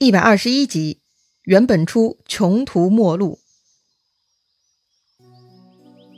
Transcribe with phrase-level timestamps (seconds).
[0.00, 1.00] 一百二十一集，
[1.42, 3.40] 原本初穷途末路。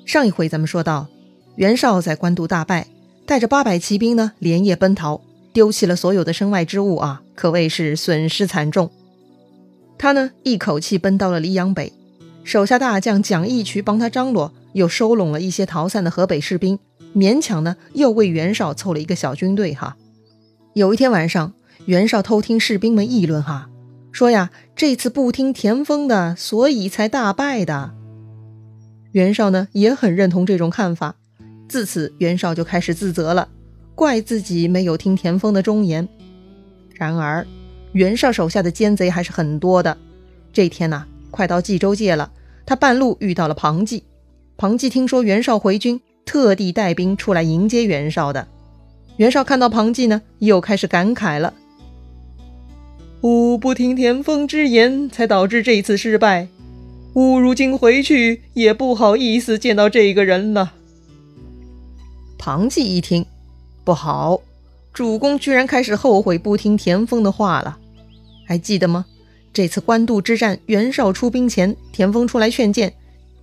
[0.04, 1.08] 上一回咱们说到，
[1.56, 2.88] 袁绍在官渡大败，
[3.24, 5.22] 带着八百骑兵呢，连夜奔逃，
[5.54, 8.93] 丢弃了所有的身外之物啊，可谓是损失惨重。
[9.97, 11.91] 他呢，一口气奔到了黎阳北，
[12.45, 16.79] 手下大将蒋义渠帮他张罗，又收拢了一些逃散的河北士兵，
[17.17, 19.97] 勉强呢，又为袁绍凑了一个小军队哈。
[20.75, 21.55] 有一天晚上。
[21.87, 23.70] 袁绍偷听士兵们议论，哈，
[24.12, 27.92] 说呀，这次不听田丰的，所以才大败的。
[29.12, 31.16] 袁绍呢也很认同这种看法，
[31.68, 33.48] 自此袁绍就开始自责了，
[33.95, 36.09] 怪自己没有听田丰的忠言。
[36.95, 37.46] 然而，
[37.92, 39.96] 袁绍手下的奸贼还是很多的。
[40.52, 42.30] 这天呐，快到冀州界了，
[42.66, 44.04] 他半路遇到了庞纪。
[44.56, 48.46] 庞纪听说袁绍回军，特地带兵出来迎接袁绍的。
[49.16, 51.54] 袁绍看到庞纪呢，又开始感慨了。
[53.23, 56.48] 吾不听田丰之言，才导致这次失败。
[57.12, 60.73] 吾如今回去也不好意思见到这个人了。
[62.38, 63.26] 庞纪一听，
[63.85, 64.41] 不好，
[64.94, 67.76] 主公居然开始后悔不听田丰的话了。
[68.47, 69.04] 还记得吗？
[69.53, 72.94] 这次官渡之战，袁绍出兵前，田丰出来劝谏，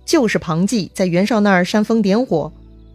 [0.04, 2.50] 就是庞纪在袁绍那儿煽风点火，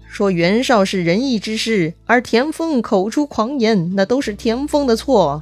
[0.10, 5.42] 说袁绍是仁义之士，而田丰口出狂言，那都是田丰的错。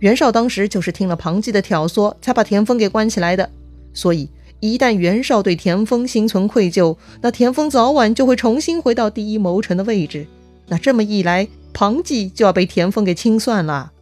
[0.00, 3.48] 袁绍当时就是听了庞纪的挑唆，才把田丰给关起来的。
[3.92, 10.26] 所以，一旦袁绍对田丰心存愧疚，那田丰早晚就会重新回到第一谋臣的位置。
[10.68, 13.92] 那这么一来，庞纪就要被田丰给清算了。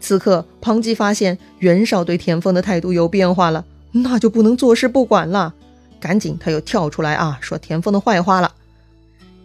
[0.00, 5.52] 此刻，庞纪发现袁绍对田丰的态度有变化了，那就不能坐视不管了。
[5.98, 8.52] 赶紧，他又跳出来啊，说田丰的坏话了。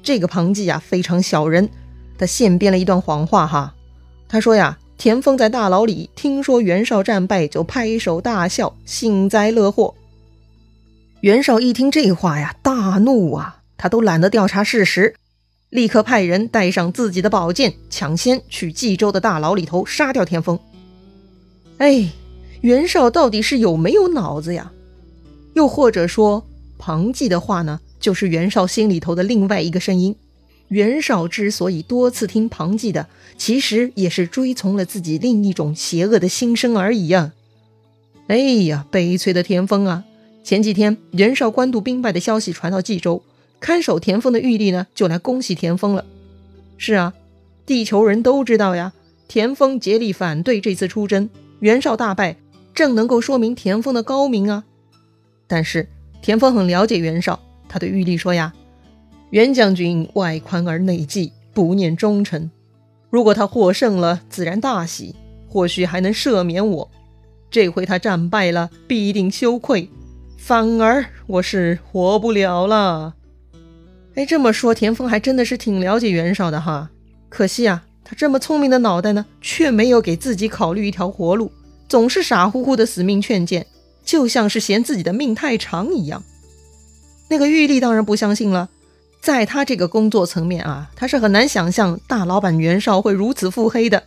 [0.03, 1.67] 这个庞纪啊，非常小人，
[2.19, 3.73] 他现编了一段谎话哈。
[4.27, 4.77] 他说呀。
[4.99, 9.95] 田丰在大牢里听说袁绍战败，就拍手大笑，幸灾乐祸。
[11.21, 13.61] 袁绍一听这话呀，大怒啊！
[13.77, 15.15] 他都懒得调查事实，
[15.69, 20.59] 立刻派人带上自己的宝剑，抢先去冀州的大牢里头杀掉田丰。
[21.77, 22.09] 哎，
[22.59, 24.69] 袁绍到底是有没有脑子呀？
[25.53, 26.45] 又或者说，
[26.77, 30.13] 庞纪的话呢，就是袁绍心里头的另外一个声音？
[30.69, 33.07] 袁绍之所以多次听庞纪的，
[33.37, 37.33] 其实也是追从了自己另一种邪恶的心声而已呀！
[38.27, 40.05] 哎呀，悲催的田丰啊！
[40.43, 43.23] 前几天袁绍官渡兵败的消息传到冀州，
[43.59, 46.05] 看守田丰的玉帝呢，就来恭喜田丰了。
[46.77, 47.13] 是啊，
[47.65, 48.93] 地球人都知道呀，
[49.27, 51.29] 田丰竭力反对这次出征，
[51.59, 52.37] 袁绍大败，
[52.75, 54.63] 正能够说明田丰的高明啊。
[55.47, 55.89] 但是
[56.21, 58.53] 田丰很了解袁绍，他对玉帝说呀。
[59.31, 62.49] 袁将军外宽而内忌，不念忠臣。
[63.11, 65.15] 如果他获胜了，自然大喜，
[65.47, 66.89] 或许还能赦免我。
[67.51, 69.89] 这回他战败了，必定羞愧，
[70.37, 73.13] 反而我是活不了了。
[74.15, 76.89] 哎，这么说，田丰还真的是挺了解袁绍的哈。
[77.29, 81.51] 可惜啊，他这么聪明的脑袋呢，却没有给自己考虑一条活路，
[81.87, 83.65] 总是傻乎乎的死命劝谏，
[84.03, 86.23] 就像是嫌自己的命太长一样。
[87.29, 88.69] 那个玉帝当然不相信了。
[89.21, 94.03] 在他这个工作层面啊，他是很难想象大老板袁绍会如此腹黑的。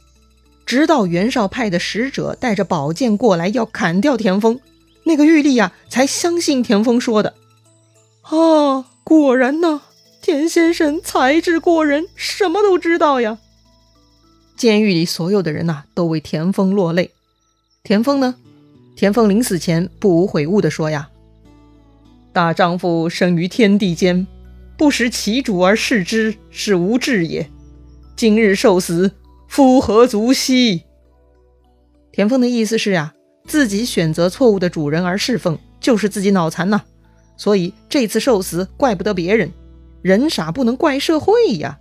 [0.65, 4.59] 直到袁绍派的使者带着宝剑过来要砍掉田丰，
[5.05, 7.35] 那个玉帝呀才相信田丰说的。
[8.23, 9.81] 啊，果然呐，
[10.23, 13.39] 田先生才智过人，什么都知道呀。
[14.57, 17.11] 监狱里所有的人呐都为田丰落泪。
[17.83, 18.37] 田丰呢，
[18.97, 21.11] 田丰临死前不无悔悟的说呀
[22.33, 24.27] ：“大丈夫生于天地间。”
[24.77, 27.49] 不识其主而视之，是无志也。
[28.17, 29.13] 今日受死，
[29.49, 30.83] 夫何足惜？
[32.11, 33.15] 田丰的意思是呀，
[33.47, 36.83] 自己选择错误的主人而侍奉，就是自己脑残呐。
[37.37, 39.51] 所以这次受死，怪不得别人。
[40.03, 41.79] 人傻不能怪社会呀。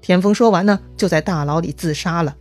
[0.00, 2.36] 田丰说完呢，就在大牢里自杀了。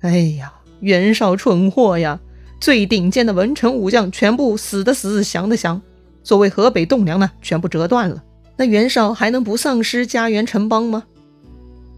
[0.00, 2.20] 哎呀，袁绍蠢货呀！
[2.60, 5.82] 最顶尖的文臣武将全部死的死，降的降，
[6.22, 8.22] 所谓河北栋梁呢，全部折断了。
[8.56, 11.04] 那袁绍还能不丧失家园城邦吗？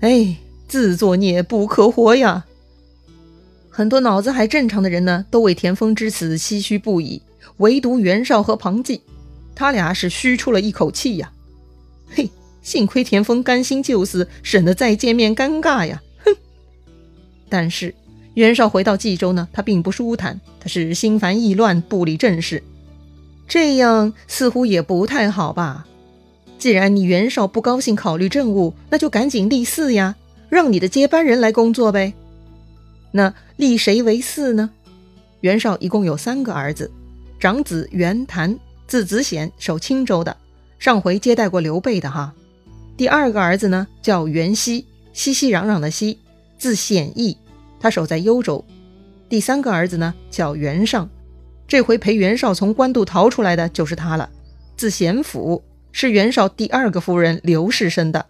[0.01, 0.37] 哎，
[0.69, 2.45] 自作孽不可活呀！
[3.71, 7.21] 很多脑子还正常的人呢，都为田丰之死唏嘘不已，
[7.59, 9.03] 唯独袁绍和庞纪，
[9.55, 11.31] 他俩是虚出了一口气呀。
[12.09, 12.31] 嘿，
[12.63, 16.03] 幸亏田丰甘心就死，省得再见面尴尬呀。
[16.25, 16.35] 哼！
[17.51, 17.95] 但是
[18.33, 22.63] 袁绍回到冀州呢，他并不舒坦，他是心烦意乱，不理政事，
[23.47, 25.87] 这样似乎也不太好吧？
[26.67, 30.17] 既然你袁绍不高兴考虑政务，那就赶紧立嗣呀，
[30.49, 32.13] 让你的接班人来工作呗。
[33.13, 34.71] 那立谁为嗣呢？
[35.43, 36.91] 袁绍一共有三个儿子，
[37.39, 38.59] 长子袁谭，
[38.89, 40.37] 字子显，守青州的，
[40.81, 42.35] 上回接待过刘备的哈。
[42.97, 46.19] 第二个儿子呢叫袁熙，熙熙攘攘的熙，
[46.59, 47.39] 字显义，
[47.79, 48.65] 他守在幽州。
[49.29, 51.09] 第三个儿子呢叫袁尚，
[51.69, 54.29] 这回陪袁绍从官渡逃出来的就是他了，
[54.77, 55.63] 字显甫，
[55.99, 58.27] 是袁绍第二个夫人刘氏生的。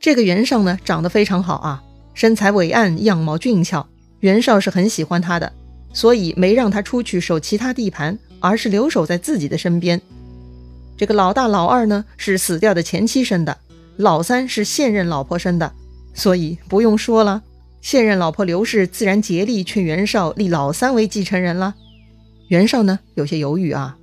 [0.00, 3.86] 这个袁尚呢长得非常好啊，身材伟岸，样貌俊俏，
[4.18, 5.52] 袁绍是很喜欢他的，
[5.92, 10.02] 所以没让他出去守其他地盘，而是留守在自己的身边。
[10.96, 13.56] 这个老大、老二呢是死掉的前妻生的。
[13.96, 15.72] 老三是现任老婆生的，
[16.14, 17.44] 所以不用说了，
[17.80, 21.76] 现任老婆刘氏自然竭力劝袁绍立老三为继承人了。
[22.48, 23.96] 袁绍呢有些犹豫啊，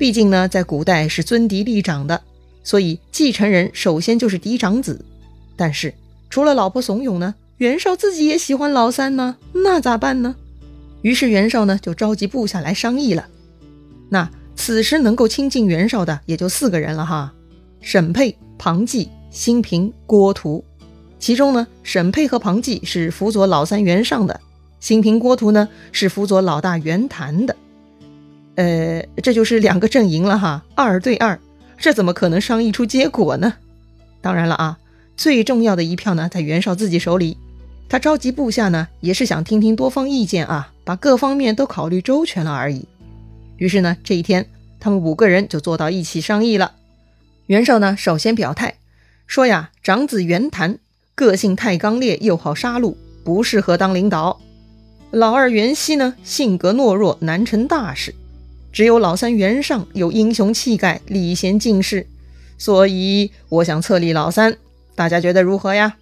[0.00, 2.22] 毕竟呢在古代是尊嫡立长的，
[2.64, 5.04] 所以继承人首先就是嫡长子。
[5.56, 5.92] 但是
[6.30, 10.34] 除了老婆怂恿呢，袁绍自己也喜欢老三呢，那咋办呢？
[11.02, 13.28] 于是袁绍呢就召集部下来商议了。
[14.08, 17.34] 那此时能够亲近袁绍的也就四个人了哈：
[17.82, 19.10] 沈佩、庞纪。
[19.30, 20.64] 兴平、郭图，
[21.20, 24.40] 其中呢，沈佩和庞纪是辅佐老三袁尚的，
[24.80, 27.54] 兴平、郭图呢是辅佐老大袁谭的。
[28.60, 31.40] 呃，这就是两个阵营了哈，二对二，
[31.78, 33.54] 这怎么可能商议出结果呢？
[34.20, 34.78] 当然了啊，
[35.16, 37.38] 最重要的一票呢在袁绍自己手里，
[37.88, 42.86] 他召集部下呢也是想听听多方意见啊，把各方面都考虑周全了而已。
[43.56, 44.44] 于是呢，这一天
[44.78, 46.72] 他们五个人就坐到一起商议了。
[47.46, 48.74] 袁绍呢首先表态。
[49.26, 50.78] 说呀，长子袁谭
[51.14, 54.38] 个性太刚烈，又好杀戮，不适合当领导。
[55.12, 58.14] 老二袁熙呢，性格懦弱，难成大事。
[58.72, 62.06] 只有老三袁尚有英雄气概，礼贤进士。
[62.56, 64.56] 所以我想册立老三，
[64.94, 65.96] 大家觉得如何呀？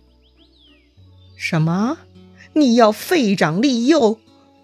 [1.37, 1.99] 什么？
[2.55, 4.19] 你要废长立幼？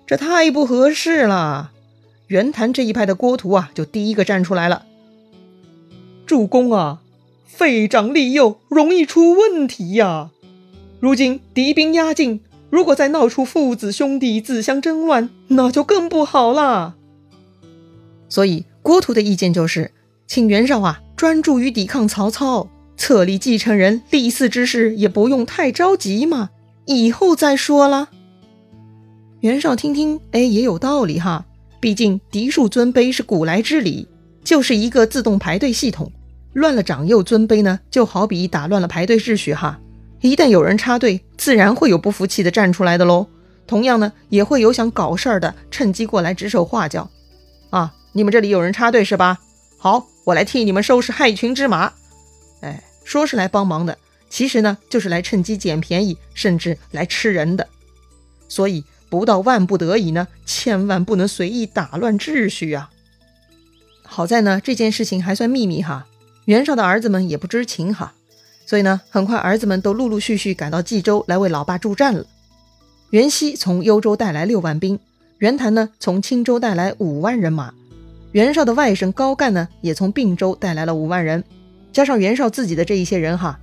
[0.06, 1.70] 这太不合适了。
[2.26, 4.84] 袁谭这一派的郭图啊，就第一个站出来了。
[6.26, 7.00] 主公啊！
[7.46, 10.30] 废长立幼容易出问题呀！
[10.98, 12.40] 如今敌兵压境，
[12.70, 16.96] 如果再闹出父子兄弟自相争乱，那就更不好了。
[18.34, 19.92] 所以郭图的意见就是，
[20.26, 26.50] 请袁绍啊专注于抵抗曹操，册立继承人立嗣之事也不用太着急嘛，
[26.86, 28.08] 以后再说了。
[29.38, 31.46] 袁绍听听，哎，也有道理哈。
[31.78, 34.08] 毕竟嫡庶尊卑是古来之礼，
[34.42, 36.10] 就是一个自动排队系统。
[36.54, 39.78] 乱了长幼尊卑呢，就好比打乱了排队秩序哈。
[40.20, 43.28] 一旦有人插队，自然会有不服气的站出来的喽。
[43.64, 47.08] 同样呢，也会有想搞事儿的趁机过来指手画脚。
[48.16, 49.40] 你们这里有人插队是吧？
[49.76, 51.92] 好，我来替你们收拾害群之马。
[52.60, 53.98] 哎，说是来帮忙的，
[54.30, 57.68] 其实呢，就是来趁机捡便宜，甚至来吃人的。
[58.48, 62.88] 所以，不到万不得已呢，千万不能随意打乱秩序啊。
[64.04, 66.06] 好在呢，这件事情还算秘密哈。
[66.44, 68.14] 袁绍的儿子们也不知情哈，
[68.64, 72.24] 所以呢，很快儿子们都陆陆续续赶到冀州来为老爸助战了。
[73.10, 75.00] 袁熙从幽州带来六万兵，
[75.38, 77.74] 袁谭呢从青州带来五万人马，
[78.34, 81.44] 袁绍的外甥高干呢也从并州带来了五万人，
[81.92, 83.60] 加上袁绍自己的这一些人哈，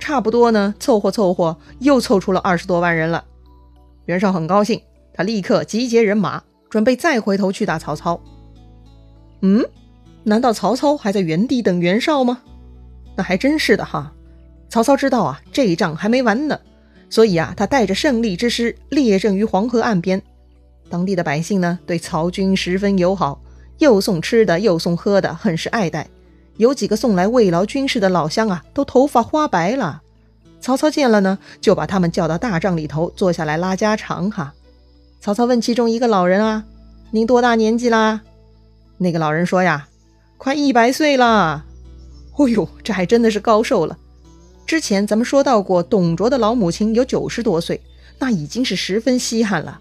[0.00, 3.24] 差不多呢凑合凑合又凑出了二十多万人了。
[4.06, 4.82] 袁绍很高兴，
[5.14, 8.20] 他立刻集结人马，准备再回头去打曹操。
[9.42, 9.64] 嗯。
[10.24, 12.42] 难道曹操还在原地等袁绍吗？
[13.14, 14.12] 那还真是的哈。
[14.68, 16.58] 曹操知道啊，这一仗还没完呢，
[17.08, 20.20] 所以啊，他带着胜利之师列阵于黄河岸边。
[20.90, 23.40] 当地的百姓呢，对曹军十分友好，
[23.80, 26.08] 又送吃的，又送喝的，很是爱戴。
[26.56, 30.02] 有几个送来慰劳军士的老乡啊，都头发花白了。
[30.60, 34.54] 曹操见了呢，就把他们叫到大帐里头坐下来拉家常哈。
[35.20, 36.64] 曹操问其中一个老人啊
[37.10, 38.20] ：“您多大年纪啦？”
[38.98, 39.88] 那个老人说呀。
[40.36, 41.66] 快一百岁了，
[42.36, 43.98] 哦呦，这还真的是高寿了。
[44.64, 47.78] 之前咱们说到过，董卓的老母亲有九十多岁，
[48.18, 49.78] 那已经是十分稀罕了。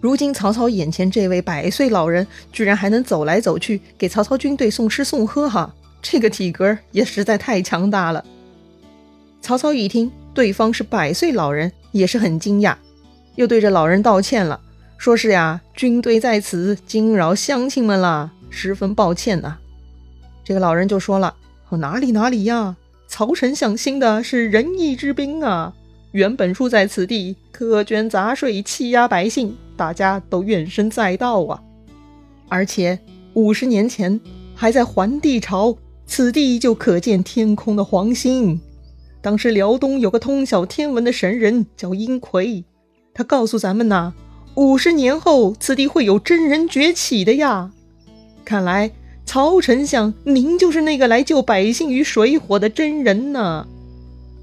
[0.00, 8.24] 如今曹操眼前这位百岁老人，居然还能走来走去，给曹操军队送吃送喝，哈，这个体格也实在太强大了。
[9.42, 12.74] 曹操一听对方是百岁老人，也是很惊讶，
[13.34, 14.58] 又对着老人道歉了，
[14.96, 19.58] 说是呀，军队在此，惊扰乡亲们了，十分抱歉呐。
[20.42, 21.36] 这个老人就说了：“，
[21.78, 22.76] 哪里哪里呀！
[23.06, 25.74] 曹丞相兴的是仁义之兵啊！
[26.12, 31.62] 原本住在此地，苛捐杂税，欺压百姓，大家都怨声载道啊。
[32.50, 32.98] 而且
[33.32, 34.20] 五十年前
[34.54, 38.60] 还在桓帝朝，此地就可见天空的黄星。
[39.22, 42.64] 当时辽东有个通晓天文的神人叫殷奎，
[43.14, 44.12] 他告诉咱们呐，
[44.54, 47.70] 五十年后此地会有真人崛起的呀！
[48.44, 48.90] 看来
[49.24, 53.66] 曹丞相，您就是那个来救百姓于水火的真人呢。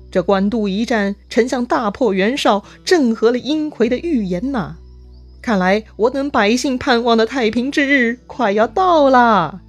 [0.10, 4.77] 这官渡一战，丞相大破袁绍，正合了殷奎的预言呐。
[5.41, 9.62] 看来我等百姓盼望的太平之日快要到啦！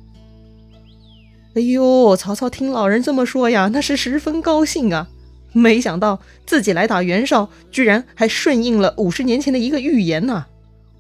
[1.55, 5.09] 哎呦，曹操听老人这么说呀，那是十分高兴啊。
[5.53, 10.47] 没想到自己来打袁绍，居然还顺应了五十年前的一个预言呐！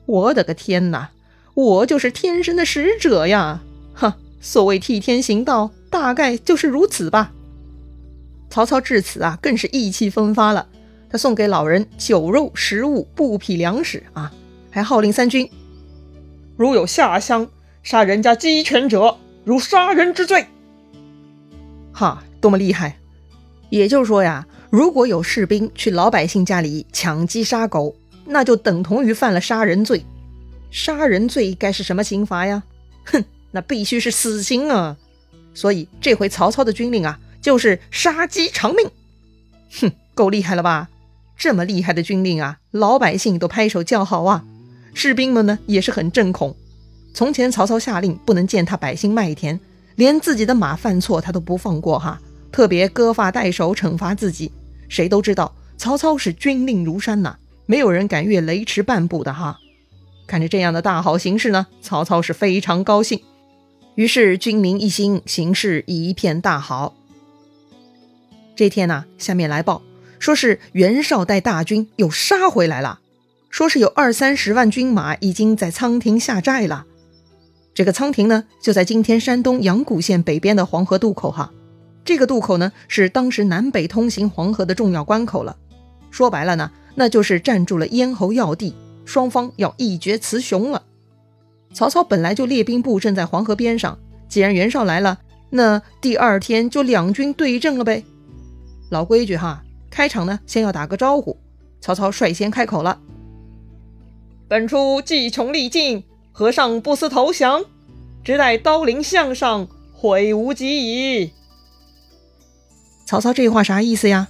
[0.06, 1.10] 我的个天哪，
[1.54, 3.60] 我就是天生的使者呀！
[3.94, 7.32] 哈，所谓替天行道，大概就是如此吧。
[8.48, 10.66] 曹操至此啊，更是意气风发了。
[11.10, 14.32] 他送给老人酒肉、食物、布匹、粮食啊，
[14.78, 15.50] 还号令三军：
[16.56, 17.48] 如有下乡
[17.82, 20.46] 杀人家鸡犬者，如杀人之罪。
[21.92, 22.96] 哈，多么厉害！
[23.70, 30.04] 也就是说呀，如果有士兵去老百姓家里抢鸡杀狗，那就等同于犯了杀人罪。
[30.70, 32.62] 杀人罪该是什么刑罚呀？
[33.06, 34.96] 哼，那必须是死刑啊！
[35.54, 38.88] 所以这回曹操的军令啊，就是杀鸡偿命。
[39.80, 40.88] 哼，够厉害了吧？
[41.36, 44.44] 这么厉害的军令啊，老百姓都拍手叫好啊！
[44.94, 46.54] 士兵们呢也是很震恐。
[47.14, 49.58] 从前曹操下令不能践踏百姓麦田，
[49.96, 52.20] 连自己的马犯错他都不放过哈。
[52.50, 54.50] 特别割发代首惩罚自己，
[54.88, 59.58] 谁都知道曹操是军令如山呐，没有人敢越雷池半步的哈。
[60.26, 63.20] 看着这样的大好形势呢，曹操是非常高兴，
[63.96, 66.94] 于是军民一心，形势一片大好。
[68.54, 69.82] 这天呢，下面来报
[70.18, 73.00] 说是袁绍带大军又杀回来了，
[73.50, 76.86] 说是有二三十万军马已经在仓亭下寨了。
[77.74, 81.52] 这个仓亭呢，就在今天山东阳谷县北边的黄河渡口哈。
[82.04, 85.56] 这个渡口呢，是当时南北通行黄河的重要关口了。
[86.10, 88.74] 说白了呢，那就是占住了咽喉要地，
[89.04, 90.82] 双方要一决雌雄了。
[91.72, 95.18] 曹操本来就列兵布阵在黄河边上，既然袁绍来了，
[95.50, 98.04] 那第二天就两军对阵了呗。
[98.90, 101.38] 老规矩哈，开场呢先要打个招呼。
[101.80, 102.98] 曹操率先开口了
[104.48, 107.66] ：“本初计穷力尽，何尚不思投降？
[108.24, 111.32] 只待刀临项上，悔无及矣。”
[113.06, 114.28] 曹操这话啥意思呀？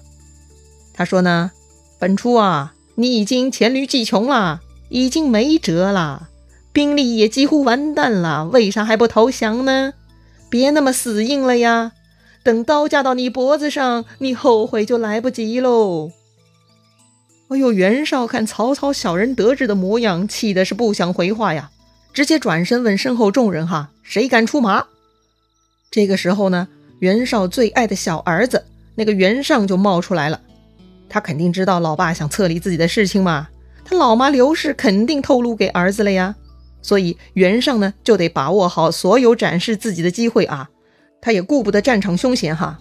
[0.92, 1.52] 他说呢，
[2.00, 6.28] 本初啊，你已经黔驴技穷了，已经没辙了，
[6.72, 9.94] 兵力也几乎完蛋了，为啥还不投降呢？
[10.50, 11.92] 别那么死硬了呀！
[12.42, 16.10] 等刀架到你脖子上，你后悔就来不及喽。
[17.48, 21.70] 哎呦，袁绍看曹操小人得志的模样，气的是不想回话呀，
[22.12, 24.84] 直接转身问身后众人：“哈，谁敢出马？”
[25.90, 26.68] 这个时候呢？
[27.00, 28.64] 袁绍最爱的小儿子，
[28.96, 30.40] 那个袁尚就冒出来了。
[31.08, 33.48] 他肯定知道老爸想册立自己的事情嘛，
[33.84, 36.34] 他老妈刘氏肯定透露给儿子了呀。
[36.82, 40.68] 所以袁尚呢，就得把握好所有展示自己的机会啊。
[41.20, 42.80] 他也顾不得战场凶险哈，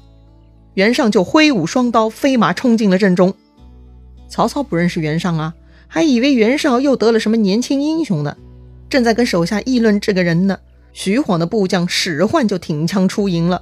[0.73, 3.33] 袁尚就挥舞双刀，飞马冲进了阵中。
[4.29, 5.53] 曹操不认识袁尚啊，
[5.87, 8.35] 还以为袁绍又得了什么年轻英雄呢，
[8.89, 10.57] 正在跟手下议论这个人呢。
[10.93, 13.61] 徐晃的部将史涣就挺枪出营了。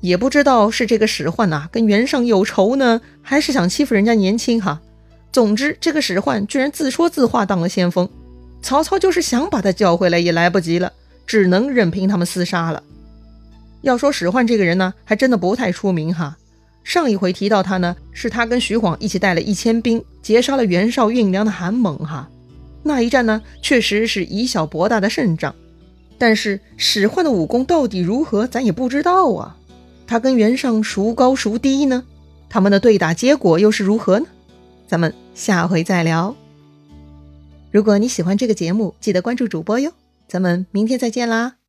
[0.00, 4.80] 也不知道是这个史涣呐跟袁尚有仇呢，还是想欺负人家年轻哈。
[5.30, 8.08] 总之，这个史涣居然自说自话当了先锋，
[8.62, 10.90] 曹操就是想把他叫回来也来不及了，
[11.26, 12.82] 只能任凭他们厮杀了。
[13.82, 16.38] 要说史涣这个人呢，还真的不太出名哈。
[16.84, 22.28] 上一回提到他呢，是他跟徐晃一起带了一千兵截杀了袁绍运粮的韩猛哈。
[22.82, 25.54] 那一战呢，确实是以小博大的胜仗，
[26.18, 29.56] 但是史涣的武功到底如何，咱也不知道啊。
[30.06, 32.04] 他跟袁尚孰高孰低呢？
[32.48, 34.26] 他们的对打结果又是如何呢？
[34.86, 36.34] 咱们下回再聊。
[37.70, 39.92] 如果你喜欢这个节目，记得关注主播哟。
[40.28, 41.61] 咱们明天再见啦！